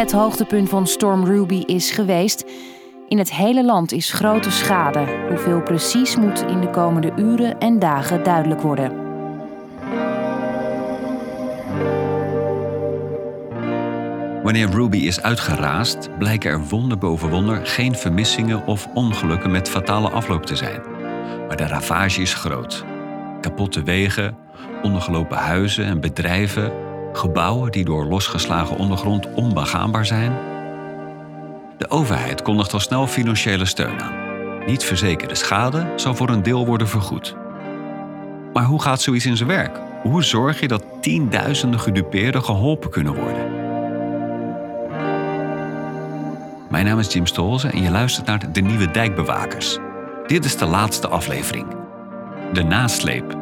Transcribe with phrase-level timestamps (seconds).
[0.00, 2.44] Het hoogtepunt van Storm Ruby is geweest.
[3.08, 5.04] In het hele land is grote schade.
[5.28, 8.92] Hoeveel precies moet in de komende uren en dagen duidelijk worden.
[14.42, 20.08] Wanneer Ruby is uitgeraasd, blijken er wonder boven wonder geen vermissingen of ongelukken met fatale
[20.08, 20.80] afloop te zijn.
[21.46, 22.84] Maar de ravage is groot.
[23.40, 24.36] Kapotte wegen,
[24.82, 26.72] ondergelopen huizen en bedrijven,
[27.12, 30.32] gebouwen die door losgeslagen ondergrond onbegaanbaar zijn.
[31.78, 34.14] De overheid kondigt al snel financiële steun aan.
[34.66, 37.36] Niet verzekerde schade zal voor een deel worden vergoed.
[38.52, 39.80] Maar hoe gaat zoiets in zijn werk?
[40.02, 43.58] Hoe zorg je dat tienduizenden gedupeerden geholpen kunnen worden?
[46.70, 49.78] Mijn naam is Jim Stolze en je luistert naar De Nieuwe Dijkbewakers.
[50.26, 51.66] Dit is de laatste aflevering.
[52.52, 53.39] De nasleep.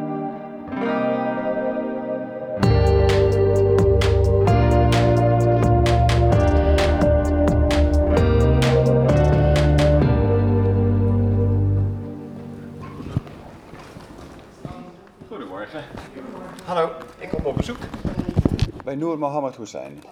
[19.09, 20.03] Noor Mohammed Hussein.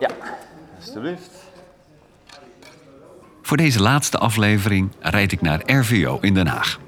[0.00, 0.08] Ja,
[0.76, 1.30] alsjeblieft.
[3.42, 6.78] Voor deze laatste aflevering rijd ik naar RVO in Den Haag.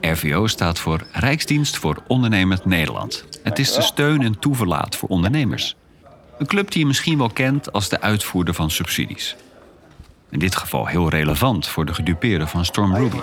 [0.00, 3.24] RVO staat voor Rijksdienst voor Ondernemend Nederland.
[3.42, 5.76] Het is de steun en toeverlaat voor ondernemers.
[6.38, 9.36] Een club die je misschien wel kent als de uitvoerder van subsidies.
[10.30, 13.20] In dit geval heel relevant voor de gedupeerden van Storm Ruby.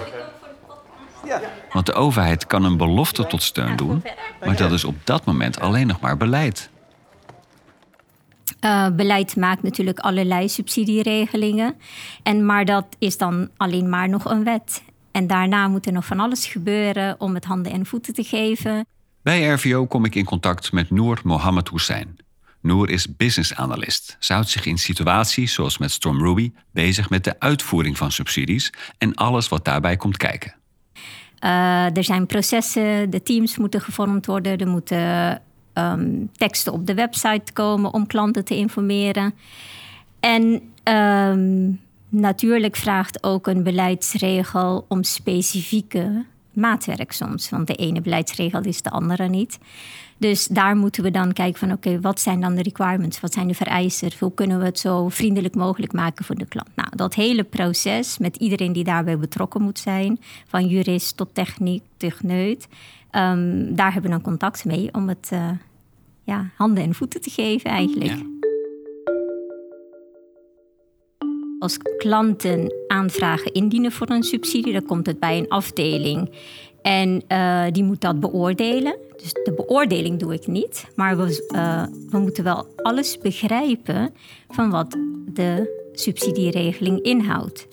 [1.71, 4.03] Want de overheid kan een belofte tot steun doen,
[4.45, 6.69] maar dat is op dat moment alleen nog maar beleid.
[8.65, 11.75] Uh, beleid maakt natuurlijk allerlei subsidieregelingen.
[12.23, 14.81] En, maar dat is dan alleen maar nog een wet.
[15.11, 18.85] En daarna moet er nog van alles gebeuren om het handen en voeten te geven.
[19.21, 22.17] Bij RVO kom ik in contact met Noor Mohammed Hussein.
[22.61, 24.17] Noor is business analyst.
[24.19, 28.73] Ze houdt zich in situaties zoals met Storm Ruby bezig met de uitvoering van subsidies
[28.97, 30.58] en alles wat daarbij komt kijken.
[31.43, 35.41] Uh, er zijn processen, de teams moeten gevormd worden, er moeten
[35.73, 39.33] um, teksten op de website komen om klanten te informeren.
[40.19, 41.79] En um,
[42.09, 46.25] natuurlijk vraagt ook een beleidsregel om specifieke
[46.59, 47.49] maatwerk soms.
[47.49, 49.59] Want de ene beleidsregel is de andere niet.
[50.17, 53.19] Dus daar moeten we dan kijken van oké, wat zijn dan de requirements?
[53.19, 54.11] Wat zijn de vereisten?
[54.19, 56.75] Hoe kunnen we het zo vriendelijk mogelijk maken voor de klant?
[56.75, 61.83] Nou, dat hele proces met iedereen die daarbij betrokken moet zijn, van jurist tot techniek,
[61.97, 62.67] techneut,
[63.11, 65.49] um, daar hebben we dan contact mee om het uh,
[66.23, 68.23] ja, handen en voeten te geven eigenlijk.
[71.59, 76.31] Als klanten aanvragen indienen voor een subsidie, dan komt het bij een afdeling.
[76.81, 78.97] En uh, die moet dat beoordelen.
[79.17, 80.87] Dus de beoordeling doe ik niet.
[80.95, 84.13] Maar we, uh, we moeten wel alles begrijpen
[84.49, 84.97] van wat
[85.33, 87.67] de subsidieregeling inhoudt.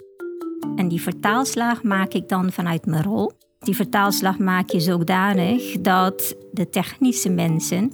[0.77, 3.33] En die vertaalslag maak ik dan vanuit mijn rol.
[3.59, 7.93] Die vertaalslag maak je zodanig dat de technische mensen,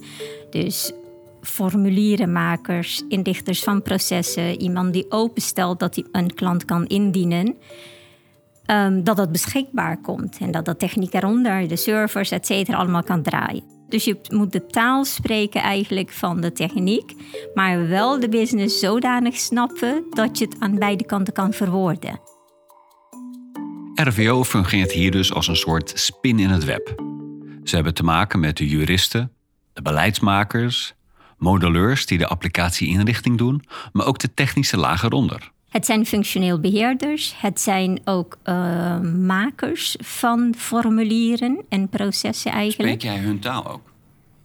[0.49, 0.91] dus
[1.43, 7.55] formulierenmakers, inrichters van processen, iemand die openstelt dat hij een klant kan indienen,
[8.67, 13.03] um, dat dat beschikbaar komt en dat de techniek eronder, de servers, et cetera, allemaal
[13.03, 13.63] kan draaien.
[13.89, 17.13] Dus je moet de taal spreken eigenlijk van de techniek,
[17.53, 22.19] maar wel de business zodanig snappen dat je het aan beide kanten kan verwoorden.
[23.93, 26.93] RVO fungeert hier dus als een soort spin in het web.
[27.63, 29.31] Ze hebben te maken met de juristen,
[29.73, 30.95] de beleidsmakers,
[31.43, 35.51] modelleurs die de applicatie-inrichting doen, maar ook de technische laag eronder.
[35.69, 43.01] Het zijn functioneel beheerders, het zijn ook uh, makers van formulieren en processen eigenlijk.
[43.01, 43.91] Spreek jij hun taal ook?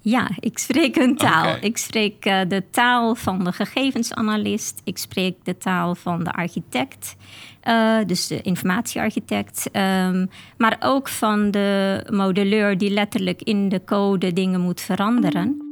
[0.01, 1.49] Ja, ik spreek hun taal.
[1.49, 1.61] Okay.
[1.61, 7.17] Ik spreek uh, de taal van de gegevensanalist, ik spreek de taal van de architect,
[7.65, 14.33] uh, dus de informatiearchitect, um, maar ook van de modelleur die letterlijk in de code
[14.33, 15.68] dingen moet veranderen.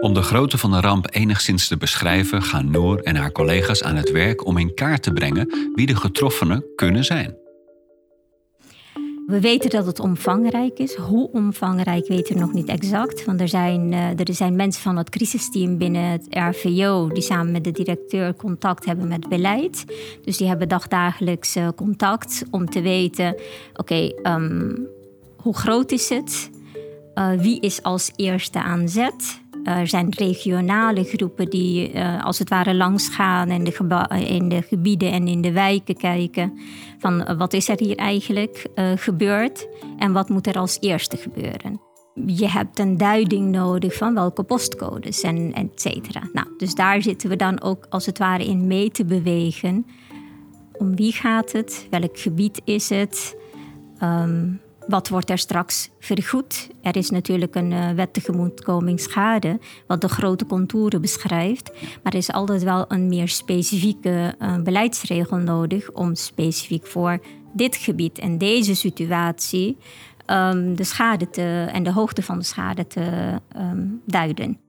[0.00, 3.96] Om de grootte van de ramp enigszins te beschrijven, gaan Noor en haar collega's aan
[3.96, 7.36] het werk om in kaart te brengen wie de getroffenen kunnen zijn.
[9.28, 10.94] We weten dat het omvangrijk is.
[10.94, 13.24] Hoe omvangrijk weten we nog niet exact.
[13.24, 17.08] Want er zijn, uh, er zijn mensen van het crisisteam binnen het RVO...
[17.08, 19.84] die samen met de directeur contact hebben met beleid.
[20.24, 23.36] Dus die hebben dagdagelijks uh, contact om te weten...
[23.74, 24.88] oké, um,
[25.36, 26.50] hoe groot is het?
[27.14, 29.40] Uh, wie is als eerste aan zet?
[29.64, 35.12] Er zijn regionale groepen die uh, als het ware langsgaan in de, in de gebieden
[35.12, 36.58] en in de wijken kijken
[36.98, 38.66] van uh, wat is er hier eigenlijk
[38.96, 39.68] gebeurd
[39.98, 41.80] en wat moet er als eerste gebeuren.
[42.26, 46.22] je hebt een duiding nodig van welke postcodes en et cetera.
[46.32, 49.86] Nou, dus daar zitten we dan ook als het ware in mee te bewegen.
[50.72, 51.86] Om wie gaat het?
[51.90, 53.36] Welk gebied is het?
[53.98, 54.46] Ehm,
[54.88, 56.68] wat wordt er straks vergoed?
[56.82, 61.72] Er is natuurlijk een uh, wet tegemoetkoming schade, wat de grote contouren beschrijft.
[62.02, 67.20] Maar er is altijd wel een meer specifieke uh, beleidsregel nodig om specifiek voor
[67.52, 69.76] dit gebied en deze situatie
[70.26, 74.67] um, de schade te, en de hoogte van de schade te um, duiden.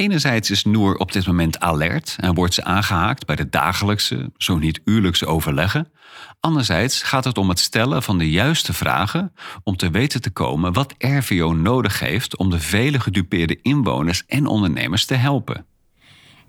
[0.00, 4.58] Enerzijds is Noor op dit moment alert en wordt ze aangehaakt bij de dagelijkse, zo
[4.58, 5.92] niet uurlijkse overleggen.
[6.40, 9.32] Anderzijds gaat het om het stellen van de juiste vragen
[9.64, 14.46] om te weten te komen wat RVO nodig heeft om de vele gedupeerde inwoners en
[14.46, 15.66] ondernemers te helpen.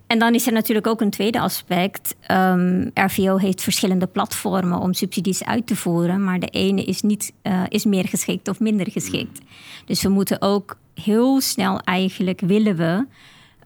[0.06, 2.14] En dan is er natuurlijk ook een tweede aspect.
[2.30, 7.02] Um, ehm, RVO heeft verschillende platformen om subsidies uit te voeren, maar de ene is,
[7.02, 9.40] niet, uh, is meer geschikt of minder geschikt.
[9.84, 13.06] Dus we moeten ook heel snel eigenlijk willen we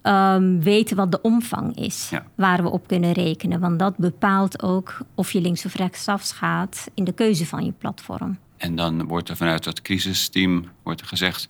[0.07, 3.61] um, weten wat de omvang is waar we op kunnen rekenen.
[3.61, 7.73] Want dat bepaalt ook of je links of rechtsaf gaat in de keuze van je
[7.73, 8.39] platform.
[8.57, 11.47] En dan wordt er vanuit dat crisisteam wordt er gezegd: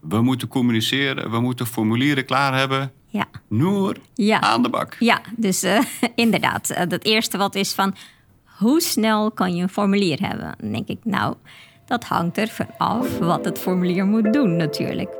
[0.00, 2.92] we moeten communiceren, we moeten formulieren klaar hebben.
[3.06, 3.26] Ja.
[3.48, 4.40] Noor, ja.
[4.40, 4.96] aan de bak.
[4.98, 5.78] Ja, dus uh,
[6.14, 6.70] inderdaad.
[6.70, 7.94] Uh, het eerste wat is van
[8.44, 10.54] hoe snel kan je een formulier hebben?
[10.58, 11.34] Dan denk ik, nou,
[11.86, 15.16] dat hangt er vanaf wat het formulier moet doen natuurlijk.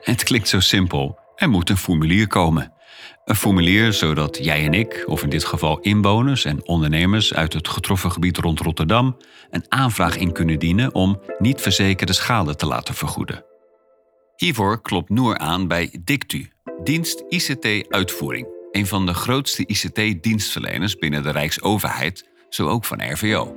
[0.00, 1.18] Het klinkt zo simpel.
[1.36, 2.72] Er moet een formulier komen.
[3.24, 7.68] Een formulier zodat jij en ik, of in dit geval inwoners en ondernemers uit het
[7.68, 9.16] getroffen gebied rond Rotterdam,
[9.50, 13.44] een aanvraag in kunnen dienen om niet verzekerde schade te laten vergoeden.
[14.36, 16.50] Hiervoor klopt Noor aan bij DICTU,
[16.82, 23.56] Dienst ICT Uitvoering, een van de grootste ICT-dienstverleners binnen de Rijksoverheid, zo ook van RVO.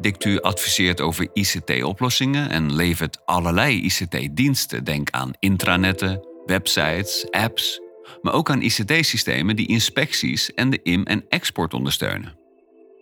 [0.00, 4.84] DICTU adviseert over ICT-oplossingen en levert allerlei ICT-diensten.
[4.84, 7.80] Denk aan intranetten, websites, apps,
[8.22, 12.40] maar ook aan ICT-systemen die inspecties en de in- en export ondersteunen.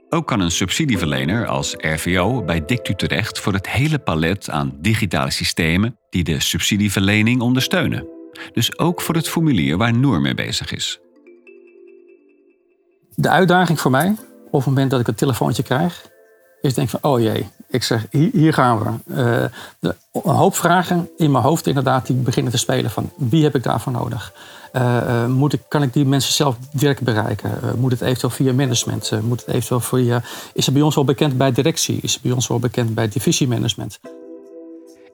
[0.08, 5.30] Ook kan een subsidieverlener als RVO bij DICTU terecht voor het hele palet aan digitale
[5.30, 8.08] systemen die de subsidieverlening ondersteunen.
[8.52, 11.00] Dus ook voor het formulier waar Noor mee bezig is.
[13.14, 14.14] De uitdaging voor mij,
[14.50, 16.08] op het moment dat ik een telefoontje krijg,
[16.60, 19.14] is denk van, oh jee, ik zeg, hier, gaan we.
[19.14, 19.44] Uh,
[19.78, 23.54] de, een hoop vragen in mijn hoofd inderdaad, die beginnen te spelen van, wie heb
[23.54, 24.32] ik daarvoor nodig?
[24.72, 27.50] Uh, uh, moet ik, kan ik die mensen zelf direct bereiken?
[27.78, 29.10] moet het eventueel via management?
[29.22, 30.22] moet het eventueel via,
[30.52, 31.98] is het bij ons wel bekend bij directie?
[32.02, 34.00] Is het bij ons wel bekend bij divisiemanagement?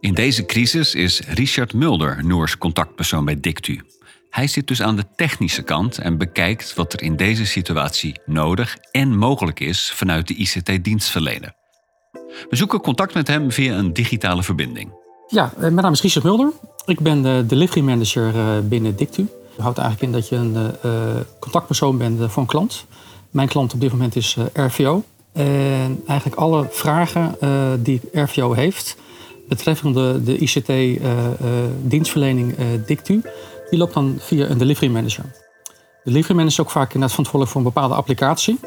[0.01, 3.81] In deze crisis is Richard Mulder Noors contactpersoon bij Dictu.
[4.31, 8.77] Hij zit dus aan de technische kant en bekijkt wat er in deze situatie nodig
[8.91, 11.55] en mogelijk is vanuit de ICT-dienstverlener.
[12.51, 14.91] We zoeken contact met hem via een digitale verbinding.
[15.29, 16.53] Ja, eh, mijn naam is Richard Mulder.
[16.85, 19.29] Ik ben de delivery manager eh, binnen Dictu.
[19.55, 20.93] Dat houdt eigenlijk in dat je een uh,
[21.39, 22.85] contactpersoon bent voor een klant.
[23.31, 25.03] Mijn klant op dit moment is RVO.
[25.33, 27.37] En eigenlijk alle vragen
[27.83, 28.97] die RVO heeft
[29.49, 32.55] betreffende de ICT-dienstverlening
[32.87, 33.23] Dictu,
[33.71, 35.25] die loopt dan via een delivery manager.
[35.25, 35.31] De
[36.05, 38.59] delivery manager is ook vaak inderdaad verantwoordelijk voor een bepaalde applicatie.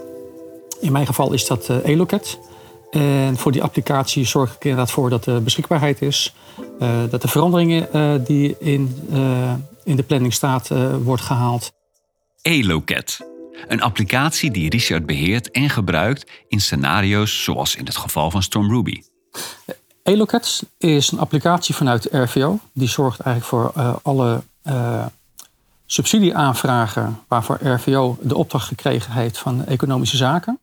[0.80, 2.40] In mijn geval is dat Elocat.
[2.92, 6.34] En voor die applicatie zorg ik inderdaad voor dat de beschikbaarheid is.
[6.82, 9.10] Uh, dat de veranderingen uh, die in,
[9.84, 10.70] in de planning staat,
[11.04, 11.72] wordt gehaald.
[12.42, 13.19] Elocat.
[13.68, 19.02] Een applicatie die Richard beheert en gebruikt in scenario's zoals in het geval van Stormruby.
[20.04, 22.60] Elocat is een applicatie vanuit RVO.
[22.74, 24.44] Die zorgt eigenlijk voor alle
[25.92, 30.60] subsidieaanvragen waarvoor RVO de opdracht gekregen heeft van Economische Zaken.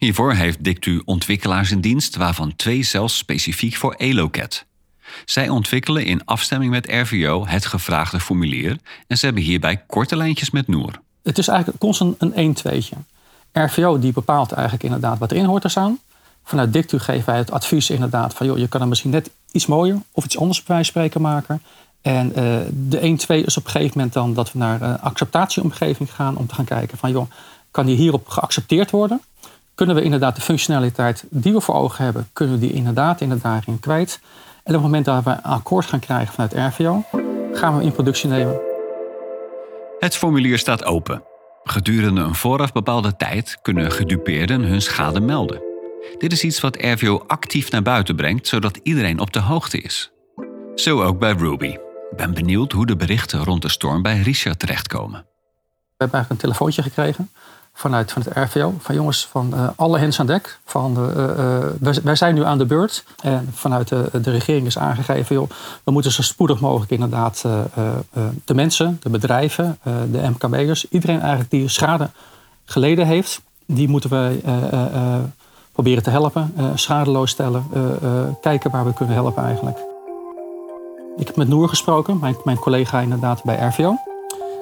[0.00, 4.64] Hiervoor heeft Dictu ontwikkelaars in dienst, waarvan twee zelfs specifiek voor Elocat.
[5.24, 10.50] Zij ontwikkelen in afstemming met RVO het gevraagde formulier en ze hebben hierbij korte lijntjes
[10.50, 11.00] met Noor.
[11.22, 12.96] Het is eigenlijk constant een 1-2'tje.
[13.52, 15.98] RVO die bepaalt eigenlijk inderdaad wat erin hoort te staan.
[16.44, 19.66] Vanuit Dictu geven wij het advies inderdaad van joh, je kan er misschien net iets
[19.66, 21.62] mooier of iets anders bij spreken maken.
[22.02, 22.34] En uh,
[22.72, 26.46] de 1-2 is op een gegeven moment dan dat we naar een acceptatieomgeving gaan om
[26.46, 27.30] te gaan kijken van joh,
[27.70, 29.20] kan die hierop geaccepteerd worden?
[29.80, 33.28] Kunnen we inderdaad de functionaliteit die we voor ogen hebben, kunnen we die inderdaad in
[33.28, 34.20] de daarin kwijt?
[34.64, 37.04] En op het moment dat we een akkoord gaan krijgen vanuit RVO,
[37.52, 38.60] gaan we in productie nemen.
[39.98, 41.22] Het formulier staat open.
[41.64, 45.62] Gedurende een vooraf bepaalde tijd kunnen gedupeerden hun schade melden.
[46.18, 50.10] Dit is iets wat RVO actief naar buiten brengt, zodat iedereen op de hoogte is.
[50.74, 51.66] Zo ook bij Ruby.
[52.10, 55.20] Ik ben benieuwd hoe de berichten rond de storm bij Richard terechtkomen.
[55.20, 57.30] We hebben eigenlijk een telefoontje gekregen
[57.72, 58.74] vanuit van het RVO.
[58.78, 60.58] Van jongens, van uh, alle hens aan dek.
[60.64, 60.96] Van,
[61.80, 63.04] uh, wij, zijn nu aan de beurt.
[63.22, 65.36] En vanuit de, de regering is aangegeven...
[65.36, 65.50] Joh,
[65.84, 67.44] we moeten zo spoedig mogelijk inderdaad
[68.44, 69.78] de mensen, de bedrijven,
[70.10, 70.88] de MKB'ers...
[70.88, 72.10] iedereen eigenlijk die schade
[72.64, 73.40] geleden heeft...
[73.66, 74.40] die moeten we
[75.72, 76.54] proberen te helpen.
[76.74, 77.64] schadeloos stellen.
[78.40, 79.78] kijken waar we kunnen helpen eigenlijk.
[81.16, 84.09] Ik heb met Noor gesproken, mijn, mijn collega inderdaad bij RVO...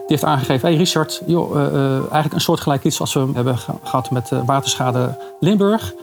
[0.08, 3.58] Die heeft aangegeven, hey Richard, joh, uh, uh, eigenlijk een soortgelijk iets als we hebben
[3.82, 5.94] gehad met uh, waterschade Limburg.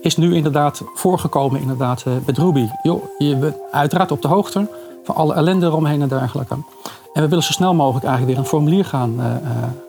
[0.00, 2.66] Is nu inderdaad voorgekomen inderdaad, met Ruby.
[2.82, 4.68] Joh, je bent uiteraard op de hoogte
[5.04, 6.54] van alle ellende eromheen en dergelijke.
[7.12, 9.40] En we willen zo snel mogelijk eigenlijk weer een formulier gaan,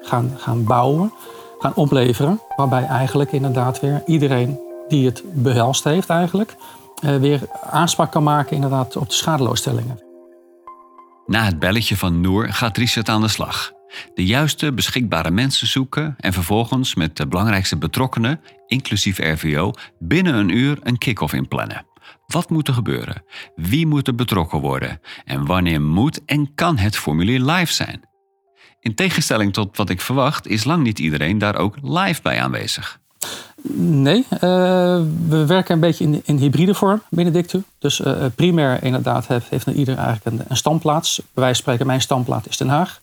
[0.02, 1.14] gaan, gaan bouwen,
[1.60, 2.40] gaan opleveren.
[2.56, 6.56] Waarbij eigenlijk inderdaad weer iedereen die het behelst heeft eigenlijk...
[7.02, 10.03] weer aanspraak kan maken inderdaad op de schadeloosstellingen.
[11.26, 13.72] Na het belletje van Noor gaat Richard aan de slag.
[14.14, 20.50] De juiste beschikbare mensen zoeken en vervolgens met de belangrijkste betrokkenen, inclusief RVO, binnen een
[20.50, 21.86] uur een kick-off inplannen.
[22.26, 23.24] Wat moet er gebeuren?
[23.56, 25.00] Wie moet er betrokken worden?
[25.26, 28.02] En wanneer moet en kan het formulier live zijn?
[28.80, 33.02] In tegenstelling tot wat ik verwacht, is lang niet iedereen daar ook live bij aanwezig.
[33.72, 34.40] Nee, uh,
[35.28, 37.64] we werken een beetje in, hybride vorm binnen Dictu.
[37.80, 41.16] Dus uh, primair inderdaad heeft, heeft ieder eigenlijk een, een standplaats.
[41.16, 43.02] Bij wijze van spreken, mijn standplaats is Den Haag.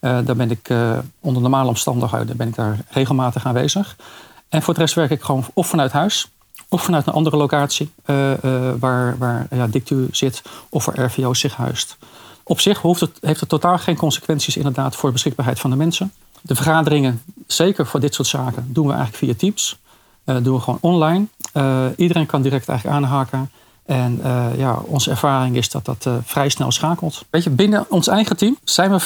[0.00, 0.70] Daar ben ik
[1.20, 3.96] onder normale omstandigheden ben ik daar regelmatig aanwezig.
[4.48, 6.28] En voor de rest werk ik gewoon of vanuit huis
[6.68, 7.90] of vanuit een andere locatie
[8.78, 11.96] waar, waar ja, Dictu zit of waar RVO zich huist.
[12.42, 15.76] Op zich hoeft het, heeft het totaal geen consequenties inderdaad voor de beschikbaarheid van de
[15.76, 16.12] mensen.
[16.40, 19.78] De vergaderingen, zeker voor dit soort zaken, doen we eigenlijk via Teams.
[20.24, 21.26] Uh, doen we gewoon online.
[21.54, 23.50] Uh, iedereen kan direct eigenlijk aanhaken.
[23.86, 27.24] En uh, ja, onze ervaring is dat dat vrij snel schakelt.
[27.30, 28.98] Weet je, binnen ons eigen team zijn we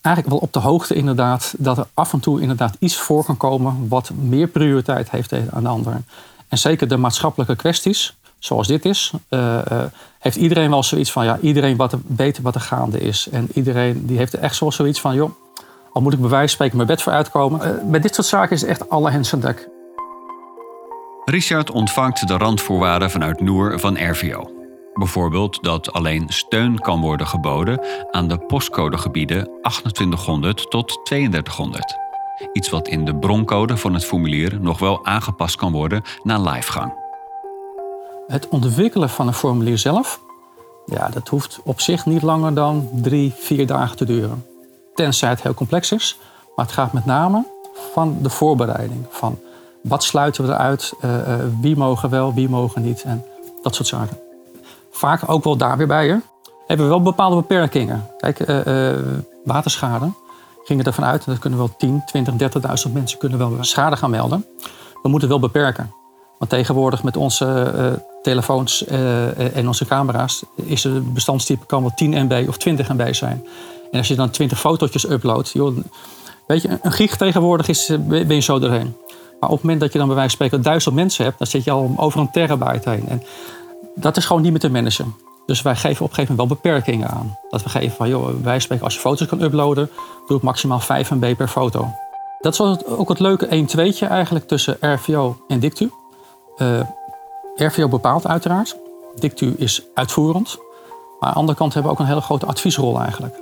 [0.00, 1.54] eigenlijk wel op de hoogte inderdaad...
[1.58, 3.86] dat er af en toe inderdaad iets voor kan komen...
[3.88, 6.02] wat meer prioriteit heeft aan de ander.
[6.48, 9.12] En zeker de maatschappelijke kwesties, zoals dit is...
[10.18, 11.24] heeft iedereen wel zoiets van...
[11.24, 13.28] ja, iedereen wat, weet wat er gaande is.
[13.30, 15.14] En iedereen die heeft er echt zoiets van...
[15.14, 15.30] joh,
[15.92, 17.90] al moet ik bij wijze van spreken mijn bed voor uitkomen.
[17.90, 19.68] bij dit soort zaken is echt alle hens aan dek.
[21.24, 24.50] Richard ontvangt de randvoorwaarden vanuit Noer van RVO.
[24.94, 31.96] Bijvoorbeeld dat alleen steun kan worden geboden aan de postcodegebieden 2800 tot 3200.
[32.52, 36.92] Iets wat in de broncode van het formulier nog wel aangepast kan worden na livegang.
[38.26, 40.20] Het ontwikkelen van een formulier zelf,
[40.86, 44.46] ja, dat hoeft op zich niet langer dan drie, vier dagen te duren.
[44.94, 46.18] Tenzij het heel complex is.
[46.56, 47.46] Maar het gaat met name
[47.92, 49.06] van de voorbereiding.
[49.10, 49.38] Van
[49.88, 50.92] wat sluiten we eruit?
[51.04, 53.02] Uh, uh, wie mogen wel, wie mogen niet?
[53.02, 53.24] En
[53.62, 54.18] dat soort zaken.
[54.90, 56.08] Vaak ook wel daar weer bij.
[56.08, 56.16] Hè?
[56.66, 58.06] Hebben we wel bepaalde beperkingen.
[58.18, 58.90] Kijk, uh,
[59.44, 60.12] waterschade
[60.64, 62.34] gingen ervan uit, dat kunnen wel 10, 20,
[62.86, 64.46] 30.000 mensen kunnen wel schade gaan melden.
[65.02, 65.92] We moeten wel beperken.
[66.38, 72.48] Want tegenwoordig met onze telefoons en onze camera's is het bestandstype kan wel 10 MB
[72.48, 73.46] of 20 MB zijn.
[73.90, 75.76] En als je dan 20 fotootjes uploadt, joh,
[76.46, 78.96] weet je, een gig tegenwoordig is, ben je zo doorheen.
[79.40, 81.46] Maar op het moment dat je dan bij wijze van spreken duizend mensen hebt, dan
[81.46, 83.08] zit je al over een terabyte heen.
[83.08, 83.22] En
[83.94, 85.14] dat is gewoon niet meer te managen.
[85.46, 87.38] Dus wij geven op een gegeven moment wel beperkingen aan.
[87.50, 89.90] Dat we geven van, joh, wij spreken als je foto's kan uploaden,
[90.26, 91.88] doe het maximaal 5 MB per foto.
[92.40, 95.92] Dat is ook het leuke 1-2'tje eigenlijk tussen RVO en Dictu.
[96.56, 96.80] Eh,
[97.54, 98.76] RVO bepaalt uiteraard.
[99.14, 100.58] Dictu is uitvoerend.
[101.20, 103.34] Maar aan de andere kant hebben we ook een hele grote adviesrol eigenlijk.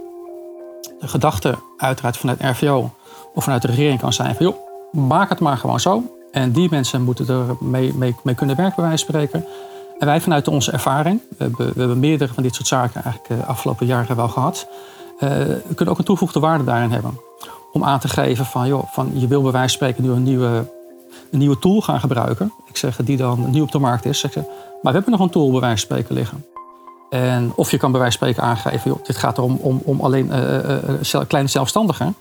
[1.01, 2.91] De gedachte uiteraard vanuit RVO
[3.35, 4.47] of vanuit de regering kan zijn van...
[4.47, 4.57] joh,
[4.93, 6.03] maak het maar gewoon zo.
[6.33, 9.45] En die mensen moeten er mee, mee, mee kunnen werken, bij wijze van spreken.
[9.99, 13.29] En wij vanuit onze ervaring, we hebben, we hebben meerdere van dit soort zaken eigenlijk
[13.29, 14.67] de eh, afgelopen jaren wel gehad,
[15.19, 17.19] we kunnen ook een toegevoegde waarde daarin hebben.
[17.73, 20.23] Om aan te geven van, joh, van je wil bij wijze van spreken nu een
[20.23, 20.73] nieuwe,
[21.31, 22.53] een nieuwe tool gaan gebruiken.
[22.67, 24.19] Ik zeg die dan nieuw op de markt is.
[24.19, 24.45] Zeg maar
[24.83, 26.45] we hebben nog een tool bij wijze van spreken liggen.
[27.11, 30.27] En of je kan bij wijze spreken aangeven, joh, dit gaat erom om, om alleen
[30.27, 32.15] uh, kleine zelfstandigen.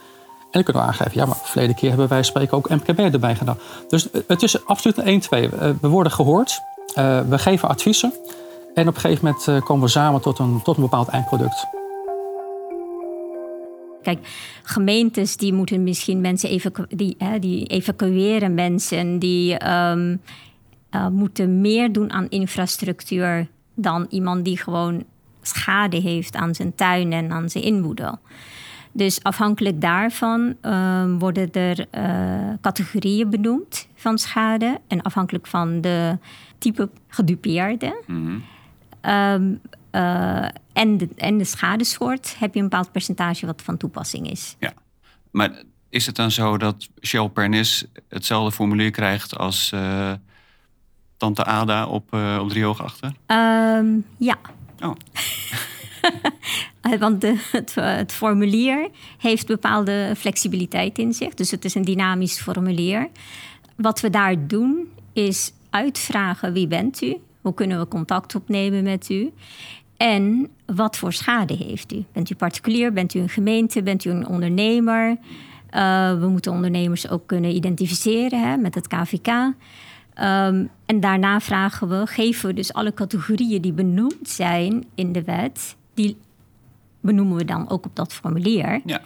[0.51, 3.35] En dan kunnen we aangeven, ja, maar verleden keer hebben wij spreken ook MKB erbij
[3.35, 3.57] gedaan.
[3.87, 5.79] Dus het is absoluut een 1-2.
[5.81, 6.61] We worden gehoord,
[6.97, 8.13] uh, we geven adviezen.
[8.73, 11.65] En op een gegeven moment uh, komen we samen tot een, tot een bepaald eindproduct.
[14.01, 14.19] Kijk,
[14.63, 19.95] gemeentes die moeten misschien mensen die, hè, die evacueren mensen, die uh,
[21.11, 25.03] moeten meer doen aan infrastructuur dan iemand die gewoon
[25.41, 28.19] schade heeft aan zijn tuin en aan zijn inboedel.
[28.91, 34.79] Dus afhankelijk daarvan uh, worden er uh, categorieën benoemd van schade.
[34.87, 36.17] En afhankelijk van de
[36.57, 38.03] type gedupeerde.
[38.07, 38.43] Mm -hmm.
[39.13, 44.29] um, uh, en, de, en de schadesoort heb je een bepaald percentage wat van toepassing
[44.29, 44.55] is.
[44.59, 44.73] Ja,
[45.31, 50.11] maar is het dan zo dat Shell Pernis hetzelfde formulier krijgt als uh,
[51.17, 53.85] Tante Ada op, uh, op Driehoog ehm,
[54.17, 54.37] ja.
[54.83, 54.95] Oh.
[56.99, 61.33] Want de, het, het, formulier heeft bepaalde flexibiliteit in zich.
[61.33, 63.09] Dus het is een dynamisch formulier.
[63.75, 67.17] Wat we daar doen is uitvragen wie bent u?
[67.41, 69.31] Hoe kunnen we contact opnemen met u?
[69.97, 72.03] En wat voor schade heeft u?
[72.11, 72.93] Bent u particulier?
[72.93, 73.83] Bent u een gemeente?
[73.83, 75.17] Bent u een ondernemer?
[75.75, 79.53] Uh, we moeten ondernemers ook kunnen identificeren hè, met het KVK.
[80.15, 85.11] Um, ehm, en daarna vragen we, geven we dus alle categorieën die benoemd zijn in
[85.11, 86.17] de wet, die
[86.99, 88.81] benoemen we dan ook op dat formulier.
[88.85, 89.01] Ja.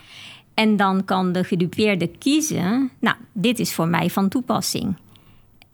[0.54, 4.96] En dan kan de gedupeerde kiezen, nou, dit is voor mij van toepassing.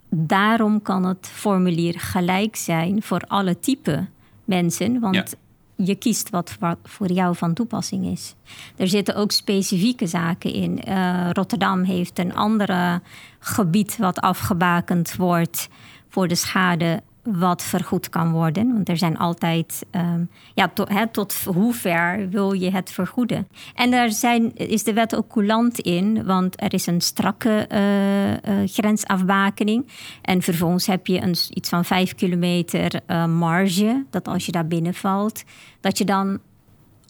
[0.10, 4.10] Daarom kan het formulier gelijk zijn voor alle typen
[4.46, 5.00] mensen.
[5.00, 5.36] Want
[5.84, 8.36] je kiest wat, voor jou van toepassing is.
[8.76, 10.82] Er zitten ook specifieke zaken in.
[10.88, 13.02] Uh, Rotterdam heeft een andere
[13.40, 15.68] gebied wat afgebakend wordt
[16.10, 18.74] voor de schade wat vergoed kan worden.
[18.74, 20.72] Want er zijn altijd, um, ja,
[21.12, 23.48] tot hoe ver wil je het vergoeden?
[23.76, 28.68] En daar zijn, is de wet ook coulant in, want er is een strakke uh,
[28.68, 29.88] grensafbakening.
[30.22, 34.68] En vervolgens heb je een, iets van vijf kilometer uh, marge, dat als je daar
[34.68, 35.44] binnenvalt,
[35.82, 36.40] dat je dan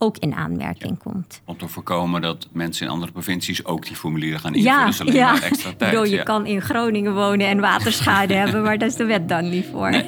[0.01, 1.41] ook in aanmerking komt.
[1.45, 4.79] Om te voorkomen dat mensen in andere provincies ook die formulieren gaan invullen.
[4.79, 5.31] Ja, dus alleen ja.
[5.31, 5.91] maar extra tijd.
[5.91, 9.49] Bedoel, je kan in Groningen wonen en waterschade hebben, maar daar is de wet dan
[9.49, 10.03] niet voor.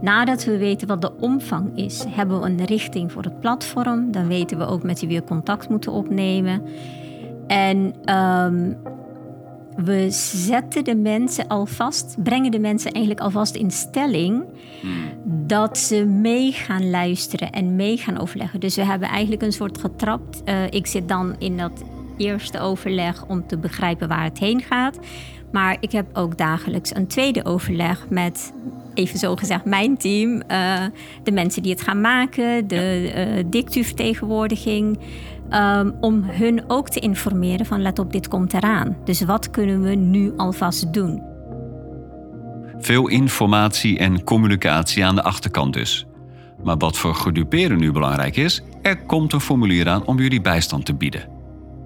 [0.00, 4.12] Nadat we weten wat de omvang is, hebben we een richting voor het platform.
[4.12, 6.62] Dan weten we ook met wie we contact moeten opnemen.
[7.46, 8.72] En ehm,
[9.76, 14.44] we zetten de mensen alvast, brengen de mensen eigenlijk alvast in stelling
[14.80, 14.92] hmm.
[15.46, 18.60] dat ze mee gaan luisteren en mee gaan overleggen.
[18.60, 20.42] Dus we hebben eigenlijk een soort getrapt.
[20.44, 21.82] Uh, ik zit dan in dat
[22.16, 24.98] eerste overleg om te begrijpen waar het heen gaat.
[25.52, 28.52] Maar ik heb ook dagelijks een tweede overleg met,
[28.94, 30.42] even zo gezegd, mijn team.
[30.50, 30.84] Uh,
[31.22, 34.98] de mensen die het gaan maken, de uh, dictuvertegenwoordiging.
[35.50, 38.96] Um, om hun ook te informeren van let op, dit komt eraan.
[39.04, 41.22] Dus wat kunnen we nu alvast doen?
[42.78, 46.06] Veel informatie en communicatie aan de achterkant dus.
[46.62, 50.86] Maar wat voor geduperen nu belangrijk is, er komt een formulier aan om jullie bijstand
[50.86, 51.28] te bieden.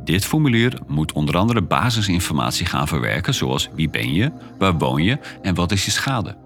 [0.05, 5.19] Dit formulier moet onder andere basisinformatie gaan verwerken, zoals wie ben je, waar woon je
[5.43, 6.37] en wat is je schade.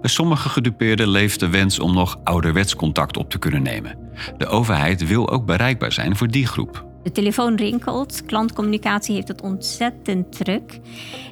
[0.00, 3.98] Bij sommige gedupeerden leeft de wens om nog ouderwets contact op te kunnen nemen.
[4.36, 6.89] De overheid wil ook bereikbaar zijn voor die groep.
[7.02, 10.80] De telefoon rinkelt, klantcommunicatie heeft het ontzettend druk.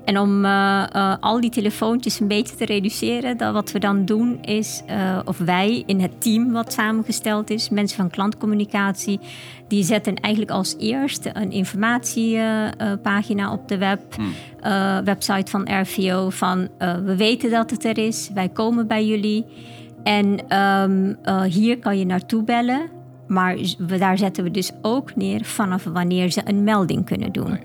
[0.05, 4.05] En om uh, uh, al die telefoontjes een beetje te reduceren, dat wat we dan
[4.05, 9.21] doen is, uh, of wij in het team wat samengesteld is, mensen van klantcommunicatie,
[9.69, 14.33] die zetten eigenlijk als eerste een informatiepagina op de web, hmm.
[15.05, 19.45] website van RVO, van we weten dat het er is, wij komen bij jullie.
[20.03, 22.98] En um, hier kan je naartoe bellen.
[23.29, 23.57] Maar
[23.99, 27.59] daar zetten we dus ook neer vanaf wanneer ze een melding kunnen doen.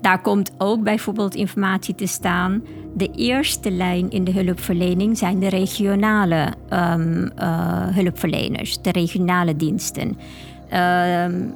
[0.00, 2.62] Daar komt ook bijvoorbeeld informatie te staan.
[2.94, 10.18] De eerste lijn in de hulpverlening zijn de regionale um, uh, hulpverleners, de regionale diensten.
[11.28, 11.54] Um,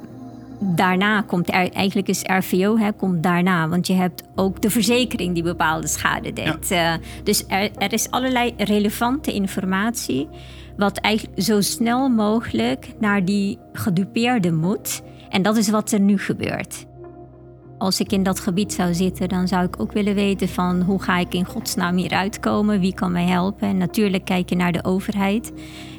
[0.64, 5.34] daarna komt er, eigenlijk is RVO hè, komt daarna, want je hebt ook de verzekering
[5.34, 6.68] die bepaalde schade deed.
[6.68, 6.98] Ja.
[6.98, 10.28] Uh, dus er, er is allerlei relevante informatie
[10.76, 15.02] wat eigenlijk zo snel mogelijk naar die gedupeerde moet.
[15.28, 16.86] En dat is wat er nu gebeurt.
[17.78, 21.02] Als ik in dat gebied zou zitten, dan zou ik ook willen weten van hoe
[21.02, 23.68] ga ik in godsnaam hier uitkomen, wie kan mij helpen.
[23.68, 25.52] En natuurlijk kijk je naar de overheid.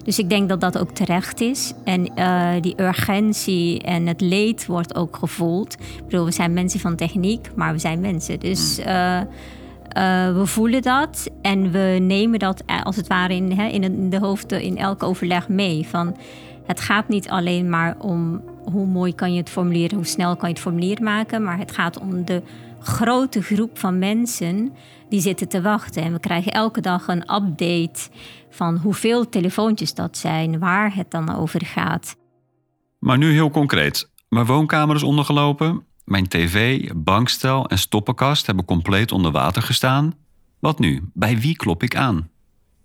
[0.03, 1.73] Dus ik denk dat dat ook terecht is.
[1.83, 5.73] En uh, die urgentie en het leed wordt ook gevoeld.
[5.73, 8.39] Ik bedoel, we zijn mensen van techniek, maar we zijn mensen.
[8.39, 9.23] Dus uh, uh,
[10.35, 14.19] we voelen dat en we nemen dat eh, als het ware in, hè, in de
[14.19, 15.87] hoofden in elk overleg mee.
[15.87, 16.15] Van,
[16.65, 20.49] het gaat niet alleen maar om hoe mooi kan je het formuleren, hoe snel kan
[20.49, 22.41] je het formulier maken, maar het gaat om de
[22.79, 24.73] grote groep van mensen
[25.09, 26.03] die zitten te wachten.
[26.03, 28.09] En we krijgen elke dag een update
[28.49, 32.15] van hoeveel telefoontjes dat zijn, waar het dan over gaat.
[32.99, 34.09] Maar nu heel concreet.
[34.29, 35.85] Mijn woonkamer is ondergelopen.
[36.05, 40.13] Mijn tv, bankstel en stoppenkast hebben compleet onder water gestaan.
[40.59, 41.09] Wat nu?
[41.13, 42.29] Bij wie klop ik aan?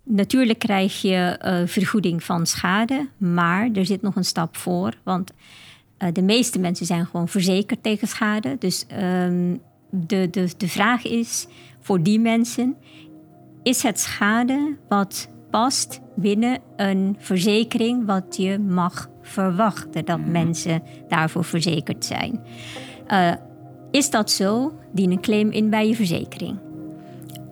[0.03, 4.93] Natuurlijk krijg je uh, vergoeding van schade, maar er zit nog een stap voor.
[5.03, 5.31] Want
[5.99, 8.55] uh, de meeste mensen zijn gewoon verzekerd tegen schade.
[8.59, 11.47] Dus um, de, de, de vraag is
[11.79, 12.75] voor die mensen:
[13.63, 21.43] is het schade wat past binnen een verzekering wat je mag verwachten dat mensen daarvoor
[21.43, 22.43] verzekerd zijn.
[23.07, 23.31] Uh,
[23.91, 24.73] is dat zo?
[24.93, 26.59] Dien een claim in bij je verzekering.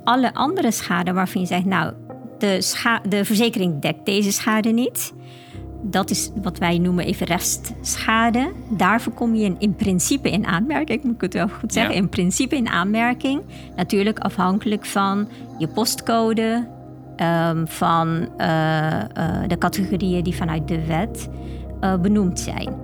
[0.04, 1.94] Alle andere schade waarvan je zegt, nou,
[2.40, 5.14] de, de verzekering dekt deze schade niet.
[5.82, 8.52] Dat is wat wij noemen even restschade.
[8.70, 11.00] Daarvoor kom je in, principe in aanmerking.
[11.00, 11.96] Ik moet het wel goed zeggen.
[11.96, 13.42] In principe in aanmerking.
[13.76, 16.78] Natuurlijk afhankelijk van je postcode.
[17.22, 21.30] Um, van uh, uh, de categorieën die vanuit de wet
[21.82, 22.76] uh, benoemd zijn.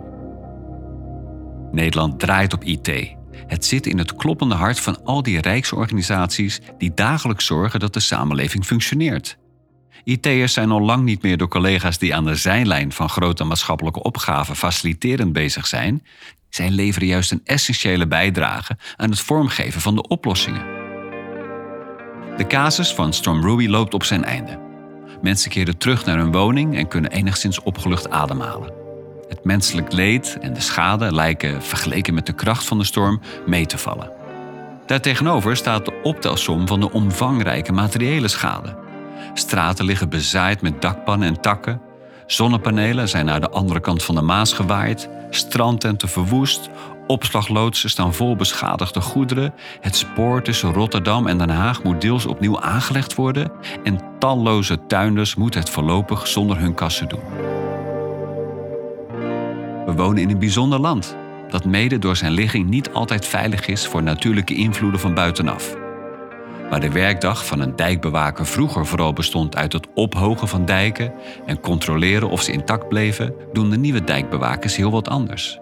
[1.72, 3.16] Nederland draait op IT.
[3.48, 8.00] Het zit in het kloppende hart van al die rijksorganisaties die dagelijks zorgen dat de
[8.00, 9.38] samenleving functioneert.
[10.04, 14.04] IT'ers zijn al lang niet meer door collega's die aan de zijlijn van grote maatschappelijke
[14.04, 16.06] opgaven faciliterend bezig zijn.
[16.50, 20.66] Zij leveren juist een essentiële bijdrage aan het vormgeven van de oplossingen.
[22.38, 24.60] De casus van Storm Ruby loopt op zijn einde.
[25.22, 28.74] Mensen keren terug naar hun woning en kunnen enigszins opgelucht ademhalen.
[29.28, 33.66] Het menselijk leed en de schade lijken, vergeleken met de kracht van de storm, mee
[33.66, 34.12] te vallen.
[34.86, 38.85] Daartegenover staat de optelsom van de omvangrijke materiële schade.
[39.34, 41.82] Straten liggen bezaaid met dakpannen en takken.
[42.26, 45.10] Zonnepanelen zijn naar de andere kant van de Maas gewaaid.
[45.30, 46.70] Strandtenten verwoest.
[47.08, 49.54] Opslagloodsen staan vol beschadigde goederen.
[49.82, 53.52] Het spoor tussen Rotterdam en Den Haag moet deels opnieuw aangelegd worden.
[53.84, 57.24] En talloze tuinders moeten het voorlopig zonder hun kassen doen.
[59.86, 61.16] We wonen in een bijzonder land,
[61.50, 65.85] dat mede door zijn ligging niet altijd veilig is voor natuurlijke invloeden van buitenaf.
[66.70, 71.14] Waar de werkdag van een dijkbewaker vroeger vooral bestond uit het ophogen van dijken
[71.46, 75.60] en controleren of ze intact bleven, doen de nieuwe dijkbewakers heel wat anders.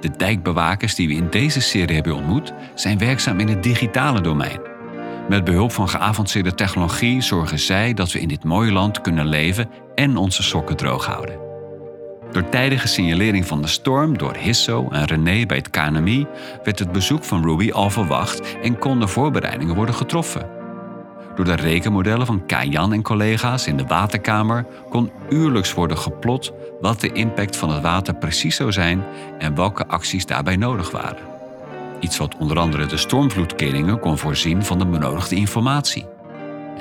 [0.00, 4.60] De dijkbewakers die we in deze serie hebben ontmoet, zijn werkzaam in het digitale domein.
[5.28, 9.70] Met behulp van geavanceerde technologie zorgen zij dat we in dit mooie land kunnen leven
[9.94, 11.41] en onze sokken droog houden.
[12.32, 16.26] Door tijdige signalering van de storm door Hisso en René bij het KNMI
[16.64, 20.48] werd het bezoek van Ruby al verwacht en konden voorbereidingen worden getroffen.
[21.34, 27.00] Door de rekenmodellen van Kajan en collega's in de waterkamer kon uurlijks worden geplot wat
[27.00, 29.04] de impact van het water precies zou zijn
[29.38, 31.30] en welke acties daarbij nodig waren.
[32.00, 36.06] Iets wat onder andere de stormvloedkeringen kon voorzien van de benodigde informatie.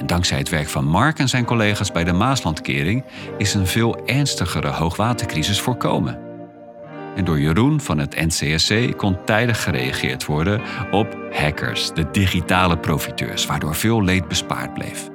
[0.06, 3.04] Dankzij het werk van Mark en zijn collega's bij de Maaslandkering
[3.38, 6.20] is een veel ernstigere hoogwatercrisis voorkomen.
[7.16, 10.62] En door Jeroen van het NCSC kon tijdig gereageerd worden
[10.92, 15.10] op hackers, de digitale profiteurs, waardoor veel leed bespaard bleef.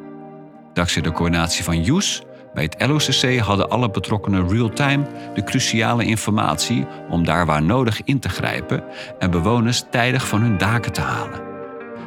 [0.72, 2.22] Dankzij de coördinatie van Joes
[2.54, 8.18] bij het LOCC hadden alle betrokkenen real-time de cruciale informatie om daar waar nodig in
[8.18, 8.84] te grijpen
[9.18, 11.45] en bewoners tijdig van hun daken te halen.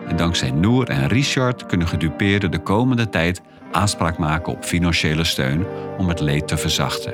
[0.10, 3.42] En dankzij Noor en Richard kunnen gedupeerden de komende tijd
[3.72, 5.66] aanspraak maken op financiële steun
[5.98, 7.14] om het leed te verzachten.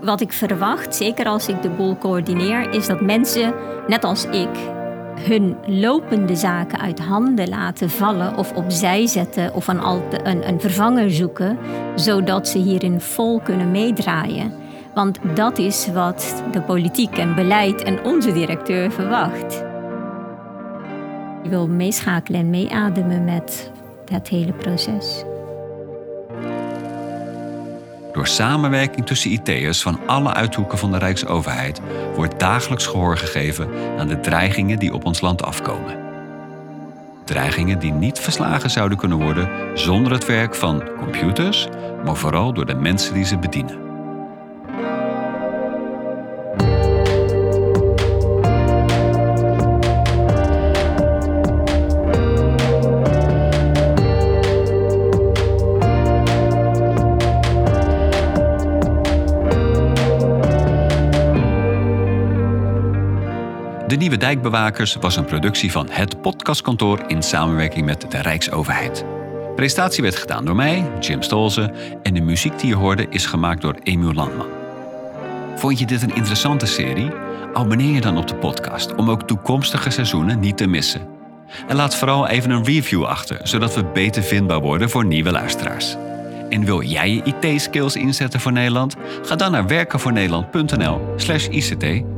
[0.00, 3.54] Wat ik verwacht, zeker als ik de boel coördineer, is dat mensen,
[3.86, 4.48] net als ik,
[5.20, 9.84] hun lopende zaken uit handen laten vallen of opzij zetten of een,
[10.24, 11.58] een, een vervanger zoeken,
[11.94, 14.63] zodat ze hierin vol kunnen meedraaien.
[14.94, 19.64] Want dat is wat de politiek en beleid en onze directeur verwacht.
[21.42, 23.70] Je wil meeschakelen en meeademen met
[24.08, 25.24] het hele proces.
[28.12, 31.80] Door samenwerking tussen IT'ers van alle uithoeken van de Rijksoverheid
[32.14, 36.02] wordt dagelijks gehoor gegeven aan de dreigingen die op ons land afkomen.
[37.24, 41.68] Dreigingen die niet verslagen zouden kunnen worden zonder het werk van computers,
[42.04, 43.83] maar vooral door de mensen die ze bedienen.
[64.14, 69.04] Nieuwe Dijkbewakers was een productie van het podcastkantoor in samenwerking met de Rijksoverheid.
[69.56, 71.72] Presentatie werd gedaan door mij, Jim Stolze,
[72.02, 74.46] en de muziek die je hoorde is gemaakt door Emiel Landman.
[75.56, 77.10] Vond je dit een interessante serie?
[77.52, 81.08] Abonneer je dan op de podcast om ook toekomstige seizoenen niet te missen.
[81.68, 85.96] En laat vooral even een review achter, zodat we beter vindbaar worden voor nieuwe luisteraars.
[86.48, 88.96] En wil jij je IT-skills inzetten voor Nederland?
[89.22, 92.13] Ga dan naar werkenvoornederland.nl/ict